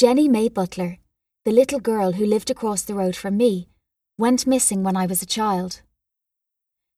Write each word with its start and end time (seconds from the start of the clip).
Jenny 0.00 0.28
May 0.28 0.48
Butler, 0.48 0.96
the 1.44 1.52
little 1.52 1.78
girl 1.78 2.12
who 2.12 2.24
lived 2.24 2.50
across 2.50 2.80
the 2.80 2.94
road 2.94 3.14
from 3.14 3.36
me, 3.36 3.68
went 4.16 4.46
missing 4.46 4.82
when 4.82 4.96
I 4.96 5.04
was 5.04 5.20
a 5.20 5.26
child. 5.26 5.82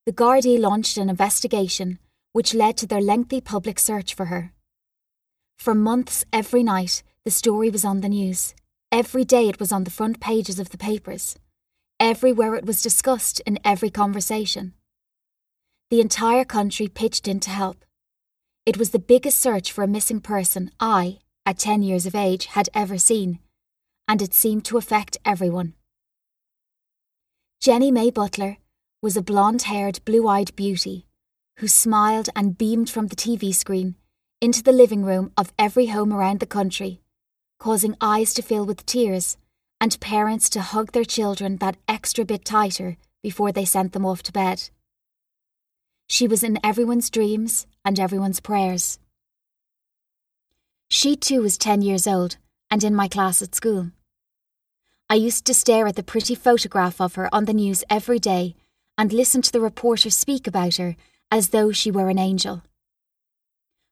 The 0.07 0.13
Gardaí 0.13 0.57
launched 0.57 0.97
an 0.99 1.11
investigation 1.11 1.99
which 2.33 2.55
led 2.55 2.77
to 2.77 2.87
their 2.87 3.01
lengthy 3.01 3.41
public 3.41 3.81
search 3.81 4.15
for 4.15 4.27
her. 4.27 4.53
For 5.59 5.75
months, 5.75 6.25
every 6.33 6.63
night, 6.63 7.03
the 7.25 7.33
story 7.33 7.71
was 7.71 7.85
on 7.85 8.03
the 8.03 8.09
news. 8.09 8.55
Every 8.93 9.25
day 9.25 9.49
it 9.49 9.59
was 9.59 9.73
on 9.73 9.83
the 9.83 9.91
front 9.91 10.21
pages 10.21 10.61
of 10.61 10.71
the 10.71 10.79
papers. 10.79 11.37
Everywhere 11.99 12.55
it 12.55 12.67
was 12.67 12.83
discussed 12.83 13.41
in 13.41 13.59
every 13.65 13.91
conversation. 13.91 14.75
The 15.91 16.01
entire 16.01 16.45
country 16.45 16.87
pitched 16.87 17.27
in 17.27 17.41
to 17.41 17.51
help. 17.51 17.85
It 18.65 18.77
was 18.77 18.91
the 18.91 19.01
biggest 19.01 19.41
search 19.41 19.73
for 19.73 19.83
a 19.83 19.89
missing 19.89 20.21
person 20.21 20.71
I, 20.79 21.19
at 21.45 21.59
10 21.59 21.83
years 21.83 22.07
of 22.07 22.15
age, 22.15 22.47
had 22.47 22.69
ever 22.75 22.99
seen, 22.99 23.39
and 24.07 24.23
it 24.23 24.35
seemed 24.35 24.65
to 24.67 24.79
affect 24.79 25.17
everyone. 25.25 25.75
Jenny 27.61 27.91
May 27.91 28.11
Butler 28.11 28.59
was 29.01 29.17
a 29.17 29.23
blonde 29.23 29.63
haired, 29.63 30.01
blue 30.05 30.27
eyed 30.29 30.55
beauty 30.57 31.07
who 31.59 31.69
smiled 31.69 32.29
and 32.35 32.59
beamed 32.59 32.91
from 32.91 33.07
the 33.07 33.17
TV 33.17 33.55
screen 33.55 33.95
into 34.41 34.63
the 34.63 34.73
living 34.73 35.05
room 35.05 35.33
of 35.37 35.53
every 35.59 35.87
home 35.87 36.13
around 36.13 36.41
the 36.41 36.47
country, 36.47 37.01
causing 37.59 37.97
eyes 38.01 38.35
to 38.35 38.43
fill 38.43 38.67
with 38.67 38.85
tears 38.87 39.37
and 39.81 40.01
parents 40.01 40.49
to 40.51 40.61
hug 40.61 40.93
their 40.93 41.05
children 41.05 41.57
that 41.59 41.77
extra 41.87 42.25
bit 42.25 42.45
tighter 42.45 42.97
before 43.23 43.53
they 43.53 43.65
sent 43.65 43.93
them 43.93 44.07
off 44.07 44.23
to 44.23 44.33
bed. 44.33 44.71
She 46.09 46.27
was 46.27 46.43
in 46.43 46.59
everyone's 46.65 47.11
dreams 47.11 47.67
and 47.85 47.99
everyone's 47.99 48.41
prayers. 48.41 48.99
She 50.95 51.17
too 51.17 51.41
was 51.41 51.57
10 51.57 51.81
years 51.81 52.07
old 52.07 52.37
and 52.71 52.85
in 52.85 52.95
my 52.95 53.09
class 53.09 53.41
at 53.41 53.55
school. 53.55 53.93
I 55.09 55.15
used 55.15 55.47
to 55.47 55.55
stare 55.55 55.87
at 55.87 55.97
the 55.97 56.03
pretty 56.03 56.35
photograph 56.35 57.01
of 57.01 57.15
her 57.15 57.35
on 57.35 57.47
the 57.47 57.55
news 57.55 57.83
every 57.89 58.19
day 58.19 58.57
and 58.99 59.11
listen 59.11 59.41
to 59.41 59.51
the 59.51 59.63
reporters 59.63 60.15
speak 60.15 60.47
about 60.47 60.77
her 60.77 60.95
as 61.31 61.49
though 61.49 61.73
she 61.73 61.91
were 61.91 62.11
an 62.11 62.19
angel. 62.19 62.63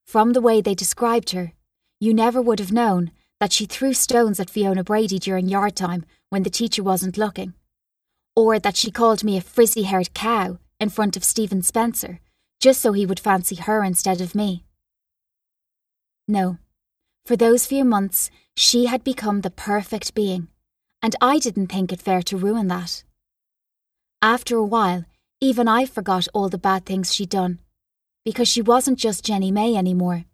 From 0.06 0.34
the 0.34 0.42
way 0.42 0.61
they 0.61 0.74
described 0.74 1.30
her, 1.30 1.55
you 2.00 2.12
never 2.12 2.42
would 2.42 2.58
have 2.58 2.70
known 2.70 3.12
that 3.41 3.55
she 3.55 3.64
threw 3.64 3.94
stones 3.94 4.39
at 4.39 4.50
Fiona 4.50 4.84
Brady 4.84 5.19
during 5.19 5.48
yard 5.48 5.77
time 5.77 6.05
when 6.28 6.42
the 6.42 6.50
teacher 6.50 6.83
wasn't 6.83 7.17
looking, 7.17 7.55
or 8.36 8.58
that 8.58 8.77
she 8.77 8.91
called 8.91 9.24
me 9.24 9.39
a 9.39 9.41
frizzy 9.41 9.84
haired 9.84 10.12
cow 10.12 10.58
in 10.78 10.91
front 10.91 11.17
of 11.17 11.24
Stephen 11.24 11.62
Spencer 11.62 12.20
just 12.61 12.83
so 12.83 12.92
he 12.92 13.06
would 13.06 13.19
fancy 13.19 13.55
her 13.55 13.83
instead 13.83 14.20
of 14.20 14.34
me. 14.34 14.64
No, 16.28 16.58
for 17.24 17.36
those 17.36 17.66
few 17.66 17.84
months, 17.84 18.30
she 18.56 18.86
had 18.86 19.04
become 19.04 19.40
the 19.40 19.50
perfect 19.50 20.14
being 20.14 20.48
and 21.02 21.16
I 21.20 21.38
didn't 21.38 21.68
think 21.68 21.92
it 21.92 22.02
fair 22.02 22.22
to 22.22 22.36
ruin 22.36 22.68
that. 22.68 23.04
After 24.22 24.56
a 24.56 24.64
while, 24.64 25.04
even 25.40 25.68
I 25.68 25.86
forgot 25.86 26.28
all 26.34 26.48
the 26.48 26.58
bad 26.58 26.84
things 26.84 27.14
she'd 27.14 27.30
done, 27.30 27.60
because 28.24 28.48
she 28.48 28.60
wasn't 28.60 28.98
just 28.98 29.24
Jenny 29.24 29.50
May 29.50 29.77
anymore. 29.77 30.24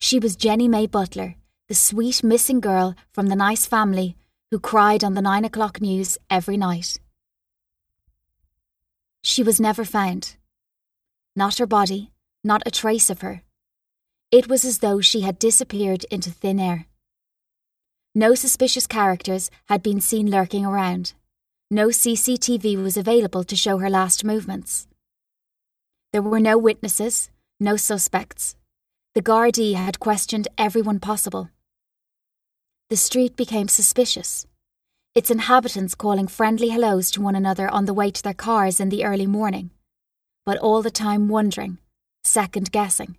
She 0.00 0.18
was 0.18 0.36
Jenny 0.36 0.68
May 0.68 0.86
Butler, 0.86 1.36
the 1.68 1.74
sweet 1.74 2.22
missing 2.22 2.60
girl 2.60 2.94
from 3.12 3.28
the 3.28 3.36
nice 3.36 3.64
family 3.64 4.16
who 4.50 4.58
cried 4.58 5.02
on 5.02 5.14
the 5.14 5.22
nine 5.22 5.44
o'clock 5.44 5.80
news 5.80 6.18
every 6.28 6.58
night. 6.58 6.98
She 9.22 9.42
was 9.42 9.60
never 9.60 9.84
found. 9.84 10.36
Not 11.34 11.56
her 11.56 11.66
body, 11.66 12.10
not 12.44 12.62
a 12.66 12.70
trace 12.70 13.08
of 13.08 13.22
her. 13.22 13.42
It 14.32 14.48
was 14.48 14.64
as 14.64 14.78
though 14.78 15.02
she 15.02 15.20
had 15.20 15.38
disappeared 15.38 16.04
into 16.04 16.30
thin 16.30 16.58
air. 16.58 16.86
No 18.14 18.34
suspicious 18.34 18.86
characters 18.86 19.50
had 19.66 19.82
been 19.82 20.00
seen 20.00 20.30
lurking 20.30 20.64
around. 20.64 21.12
No 21.70 21.88
CCTV 21.88 22.82
was 22.82 22.96
available 22.96 23.44
to 23.44 23.54
show 23.54 23.76
her 23.76 23.90
last 23.90 24.24
movements. 24.24 24.86
There 26.14 26.22
were 26.22 26.40
no 26.40 26.56
witnesses, 26.56 27.28
no 27.60 27.76
suspects. 27.76 28.56
The 29.14 29.20
Gardaí 29.20 29.74
had 29.74 30.00
questioned 30.00 30.48
everyone 30.56 30.98
possible. 30.98 31.50
The 32.88 32.96
street 32.96 33.36
became 33.36 33.68
suspicious, 33.68 34.46
its 35.14 35.30
inhabitants 35.30 35.94
calling 35.94 36.26
friendly 36.26 36.70
hellos 36.70 37.10
to 37.10 37.20
one 37.20 37.36
another 37.36 37.68
on 37.68 37.84
the 37.84 37.94
way 37.94 38.10
to 38.10 38.22
their 38.22 38.32
cars 38.32 38.80
in 38.80 38.88
the 38.88 39.04
early 39.04 39.26
morning, 39.26 39.72
but 40.46 40.56
all 40.56 40.80
the 40.80 40.90
time 40.90 41.28
wondering, 41.28 41.76
second 42.24 42.72
guessing 42.72 43.18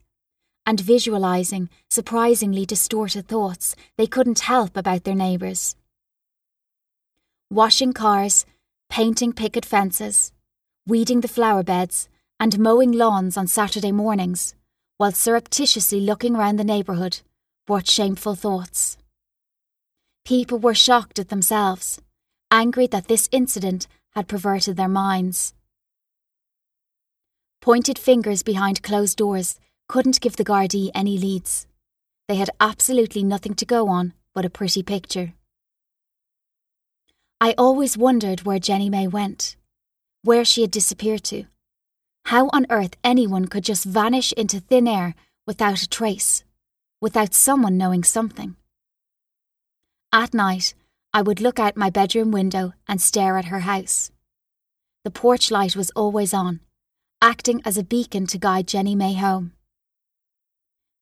and 0.65 0.79
visualizing 0.79 1.69
surprisingly 1.89 2.65
distorted 2.65 3.27
thoughts 3.27 3.75
they 3.97 4.07
couldn't 4.07 4.39
help 4.41 4.77
about 4.77 5.03
their 5.03 5.15
neighbours. 5.15 5.75
Washing 7.49 7.93
cars, 7.93 8.45
painting 8.89 9.33
picket 9.33 9.65
fences, 9.65 10.31
weeding 10.87 11.21
the 11.21 11.27
flower 11.27 11.63
beds, 11.63 12.09
and 12.39 12.59
mowing 12.59 12.91
lawns 12.91 13.37
on 13.37 13.47
Saturday 13.47 13.91
mornings, 13.91 14.55
while 14.97 15.11
surreptitiously 15.11 15.99
looking 15.99 16.33
round 16.33 16.59
the 16.59 16.63
neighbourhood, 16.63 17.21
brought 17.65 17.89
shameful 17.89 18.35
thoughts. 18.35 18.97
People 20.25 20.57
were 20.57 20.73
shocked 20.73 21.19
at 21.19 21.29
themselves, 21.29 22.01
angry 22.51 22.87
that 22.87 23.07
this 23.07 23.27
incident 23.31 23.87
had 24.11 24.27
perverted 24.27 24.77
their 24.77 24.87
minds. 24.87 25.53
Pointed 27.61 27.97
fingers 27.97 28.43
behind 28.43 28.83
closed 28.83 29.17
doors 29.17 29.59
couldn't 29.87 30.21
give 30.21 30.35
the 30.35 30.45
Gardaí 30.45 30.91
any 30.93 31.17
leads. 31.17 31.67
They 32.27 32.35
had 32.35 32.49
absolutely 32.59 33.23
nothing 33.23 33.53
to 33.55 33.65
go 33.65 33.87
on 33.87 34.13
but 34.33 34.45
a 34.45 34.49
pretty 34.49 34.83
picture. 34.83 35.33
I 37.39 37.53
always 37.57 37.97
wondered 37.97 38.43
where 38.43 38.59
Jenny 38.59 38.89
May 38.89 39.07
went, 39.07 39.57
where 40.23 40.45
she 40.45 40.61
had 40.61 40.71
disappeared 40.71 41.23
to. 41.25 41.45
How 42.25 42.49
on 42.53 42.65
earth 42.69 42.95
anyone 43.03 43.47
could 43.47 43.63
just 43.63 43.83
vanish 43.83 44.31
into 44.33 44.59
thin 44.59 44.87
air 44.87 45.13
without 45.45 45.81
a 45.81 45.89
trace, 45.89 46.43
without 47.01 47.33
someone 47.33 47.77
knowing 47.77 48.03
something. 48.03 48.55
At 50.13 50.33
night, 50.33 50.73
I 51.13 51.21
would 51.21 51.41
look 51.41 51.59
out 51.59 51.75
my 51.75 51.89
bedroom 51.89 52.31
window 52.31 52.73
and 52.87 53.01
stare 53.01 53.37
at 53.37 53.45
her 53.45 53.59
house. 53.61 54.09
The 55.03 55.11
porch 55.11 55.51
light 55.51 55.75
was 55.75 55.91
always 55.91 56.33
on, 56.33 56.61
acting 57.21 57.61
as 57.65 57.77
a 57.77 57.83
beacon 57.83 58.25
to 58.27 58.37
guide 58.37 58.67
Jenny 58.67 58.95
May 58.95 59.15
home. 59.15 59.51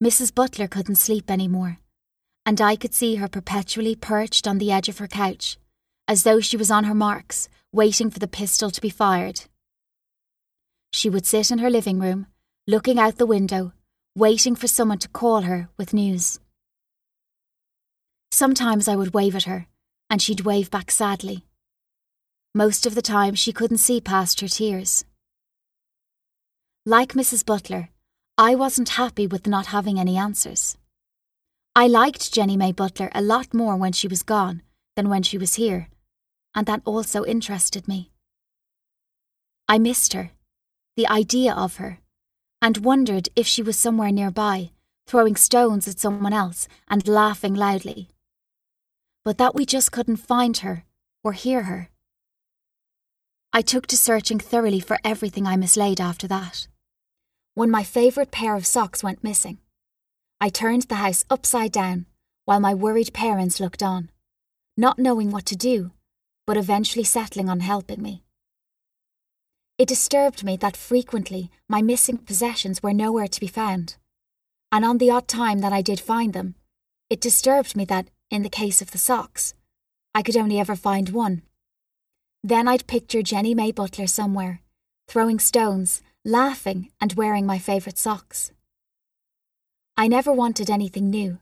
Mrs. 0.02 0.34
Butler 0.34 0.66
couldn't 0.66 0.96
sleep 0.96 1.30
any 1.30 1.46
more, 1.46 1.78
and 2.44 2.60
I 2.60 2.74
could 2.74 2.92
see 2.92 3.14
her 3.16 3.28
perpetually 3.28 3.94
perched 3.94 4.48
on 4.48 4.58
the 4.58 4.72
edge 4.72 4.88
of 4.88 4.98
her 4.98 5.06
couch, 5.06 5.58
as 6.08 6.24
though 6.24 6.40
she 6.40 6.56
was 6.56 6.72
on 6.72 6.84
her 6.84 6.94
marks, 6.94 7.48
waiting 7.70 8.10
for 8.10 8.18
the 8.18 8.26
pistol 8.26 8.68
to 8.72 8.80
be 8.80 8.90
fired. 8.90 9.42
She 10.92 11.08
would 11.08 11.24
sit 11.24 11.52
in 11.52 11.58
her 11.58 11.70
living 11.70 12.00
room, 12.00 12.26
looking 12.66 12.98
out 12.98 13.18
the 13.18 13.26
window, 13.26 13.74
waiting 14.16 14.56
for 14.56 14.66
someone 14.66 14.98
to 14.98 15.08
call 15.08 15.42
her 15.42 15.68
with 15.78 15.94
news. 15.94 16.40
Sometimes 18.32 18.88
I 18.88 18.96
would 18.96 19.14
wave 19.14 19.36
at 19.36 19.44
her, 19.44 19.68
and 20.10 20.20
she'd 20.20 20.40
wave 20.40 20.68
back 20.68 20.90
sadly. 20.90 21.44
Most 22.56 22.86
of 22.86 22.96
the 22.96 23.02
time, 23.02 23.36
she 23.36 23.52
couldn't 23.52 23.78
see 23.78 24.00
past 24.00 24.40
her 24.40 24.48
tears. 24.48 25.04
Like 26.84 27.12
Mrs. 27.12 27.46
Butler, 27.46 27.90
I 28.38 28.54
wasn't 28.54 28.90
happy 28.90 29.26
with 29.26 29.46
not 29.46 29.66
having 29.66 30.00
any 30.00 30.16
answers. 30.16 30.78
I 31.76 31.86
liked 31.86 32.32
Jenny 32.32 32.56
May 32.56 32.72
Butler 32.72 33.10
a 33.14 33.20
lot 33.20 33.52
more 33.52 33.76
when 33.76 33.92
she 33.92 34.08
was 34.08 34.22
gone 34.22 34.62
than 34.96 35.10
when 35.10 35.22
she 35.22 35.36
was 35.36 35.56
here, 35.56 35.88
and 36.54 36.66
that 36.66 36.80
also 36.86 37.26
interested 37.26 37.86
me. 37.86 38.10
I 39.68 39.78
missed 39.78 40.14
her, 40.14 40.30
the 40.96 41.06
idea 41.08 41.52
of 41.54 41.76
her, 41.76 41.98
and 42.62 42.78
wondered 42.78 43.28
if 43.36 43.46
she 43.46 43.62
was 43.62 43.78
somewhere 43.78 44.10
nearby, 44.10 44.70
throwing 45.06 45.36
stones 45.36 45.86
at 45.86 46.00
someone 46.00 46.32
else 46.32 46.68
and 46.88 47.06
laughing 47.06 47.54
loudly. 47.54 48.08
But 49.24 49.36
that 49.36 49.54
we 49.54 49.66
just 49.66 49.92
couldn't 49.92 50.16
find 50.16 50.56
her 50.58 50.84
or 51.22 51.34
hear 51.34 51.64
her. 51.64 51.90
I 53.52 53.60
took 53.60 53.86
to 53.88 53.96
searching 53.98 54.38
thoroughly 54.38 54.80
for 54.80 54.98
everything 55.04 55.46
I 55.46 55.56
mislaid 55.56 56.00
after 56.00 56.26
that 56.28 56.66
when 57.54 57.70
my 57.70 57.82
favourite 57.82 58.30
pair 58.30 58.54
of 58.54 58.66
socks 58.66 59.02
went 59.02 59.22
missing. 59.24 59.58
I 60.40 60.48
turned 60.48 60.82
the 60.82 60.96
house 60.96 61.24
upside 61.30 61.72
down 61.72 62.06
while 62.44 62.60
my 62.60 62.74
worried 62.74 63.12
parents 63.12 63.60
looked 63.60 63.82
on, 63.82 64.10
not 64.76 64.98
knowing 64.98 65.30
what 65.30 65.46
to 65.46 65.56
do, 65.56 65.92
but 66.46 66.56
eventually 66.56 67.04
settling 67.04 67.48
on 67.48 67.60
helping 67.60 68.02
me. 68.02 68.24
It 69.78 69.88
disturbed 69.88 70.44
me 70.44 70.56
that 70.56 70.76
frequently 70.76 71.50
my 71.68 71.82
missing 71.82 72.18
possessions 72.18 72.82
were 72.82 72.92
nowhere 72.92 73.28
to 73.28 73.40
be 73.40 73.46
found, 73.46 73.96
and 74.70 74.84
on 74.84 74.98
the 74.98 75.10
odd 75.10 75.28
time 75.28 75.60
that 75.60 75.72
I 75.72 75.82
did 75.82 76.00
find 76.00 76.32
them, 76.32 76.54
it 77.10 77.20
disturbed 77.20 77.76
me 77.76 77.84
that, 77.86 78.08
in 78.30 78.42
the 78.42 78.48
case 78.48 78.80
of 78.80 78.90
the 78.90 78.98
socks, 78.98 79.54
I 80.14 80.22
could 80.22 80.36
only 80.36 80.58
ever 80.58 80.76
find 80.76 81.10
one. 81.10 81.42
Then 82.42 82.66
I'd 82.66 82.86
picture 82.86 83.22
Jenny 83.22 83.54
May 83.54 83.70
Butler 83.70 84.06
somewhere, 84.06 84.62
throwing 85.08 85.38
stones 85.38 86.02
laughing 86.24 86.88
and 87.00 87.14
wearing 87.14 87.44
my 87.44 87.58
favourite 87.58 87.98
socks. 87.98 88.52
I 89.96 90.06
never 90.06 90.32
wanted 90.32 90.70
anything 90.70 91.10
new. 91.10 91.38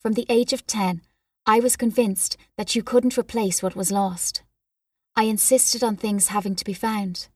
From 0.00 0.14
the 0.14 0.26
age 0.30 0.52
of 0.54 0.66
10, 0.66 1.02
I 1.46 1.60
was 1.60 1.76
convinced 1.76 2.38
that 2.56 2.74
you 2.74 2.82
couldn't 2.82 3.18
replace 3.18 3.62
what 3.62 3.76
was 3.76 3.92
lost. 3.92 4.42
I 5.14 5.24
insisted 5.24 5.84
on 5.84 5.96
things 5.96 6.28
having 6.28 6.56
to 6.56 6.64
be 6.64 6.72
found. 6.72 7.28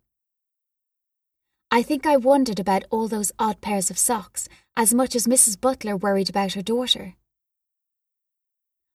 I 1.70 1.82
think 1.82 2.06
I 2.06 2.16
wondered 2.16 2.58
about 2.58 2.84
all 2.90 3.06
those 3.06 3.32
odd 3.38 3.60
pairs 3.60 3.90
of 3.90 3.98
socks 3.98 4.48
as 4.74 4.94
much 4.94 5.14
as 5.14 5.26
Mrs. 5.26 5.60
Butler 5.60 5.96
worried 5.96 6.30
about 6.30 6.54
her 6.54 6.62
daughter. 6.62 7.14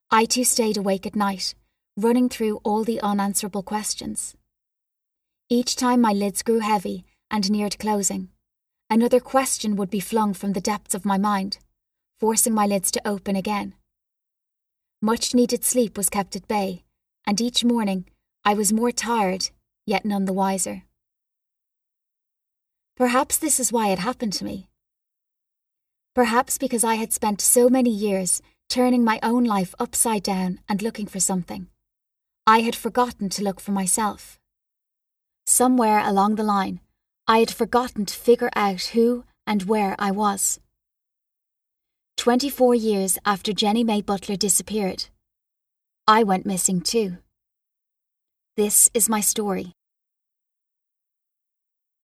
I 0.09 0.25
too 0.25 0.43
stayed 0.43 0.77
awake 0.77 1.05
at 1.05 1.15
night, 1.15 1.53
running 1.95 2.27
through 2.27 2.59
all 2.63 2.83
the 2.83 2.99
unanswerable 3.01 3.63
questions. 3.63 4.35
Each 5.47 5.75
time 5.75 6.01
my 6.01 6.13
lids 6.13 6.41
grew 6.41 6.59
heavy 6.59 7.05
and 7.33 7.49
neared 7.49 7.79
closing, 7.79 8.29
another 8.91 9.19
question 9.19 9.75
would 9.75 9.89
be 9.89 9.99
flung 9.99 10.35
from 10.35 10.53
the 10.53 10.61
depths 10.61 10.93
of 10.93 11.03
my 11.03 11.17
mind, 11.17 11.57
forcing 12.19 12.53
my 12.53 12.67
lids 12.67 12.91
to 12.91 13.05
open 13.05 13.35
again. 13.35 13.73
Much 15.01 15.33
needed 15.33 15.65
sleep 15.65 15.97
was 15.97 16.09
kept 16.11 16.35
at 16.35 16.47
bay, 16.47 16.83
and 17.25 17.41
each 17.41 17.65
morning 17.65 18.05
I 18.45 18.53
was 18.53 18.71
more 18.71 18.91
tired, 18.91 19.49
yet 19.87 20.05
none 20.05 20.25
the 20.25 20.31
wiser. 20.31 20.83
Perhaps 22.95 23.39
this 23.39 23.59
is 23.59 23.71
why 23.71 23.87
it 23.89 23.99
happened 23.99 24.33
to 24.33 24.45
me. 24.45 24.69
Perhaps 26.13 26.59
because 26.59 26.83
I 26.83 26.95
had 26.95 27.11
spent 27.11 27.41
so 27.41 27.67
many 27.67 27.89
years 27.89 28.43
turning 28.69 29.03
my 29.03 29.19
own 29.23 29.43
life 29.43 29.73
upside 29.79 30.21
down 30.21 30.59
and 30.69 30.83
looking 30.83 31.07
for 31.07 31.19
something. 31.19 31.67
I 32.45 32.59
had 32.59 32.75
forgotten 32.75 33.29
to 33.29 33.43
look 33.43 33.59
for 33.59 33.71
myself. 33.71 34.39
Somewhere 35.47 35.99
along 35.99 36.35
the 36.35 36.43
line, 36.43 36.79
I 37.27 37.39
had 37.39 37.51
forgotten 37.51 38.05
to 38.05 38.13
figure 38.13 38.49
out 38.55 38.81
who 38.93 39.23
and 39.47 39.63
where 39.63 39.95
I 39.97 40.11
was. 40.11 40.59
24 42.17 42.75
years 42.75 43.17
after 43.25 43.53
Jenny 43.53 43.83
May 43.83 44.01
Butler 44.01 44.35
disappeared. 44.35 45.05
I 46.05 46.23
went 46.23 46.45
missing 46.45 46.81
too. 46.81 47.17
This 48.57 48.89
is 48.93 49.07
my 49.07 49.21
story. 49.21 49.73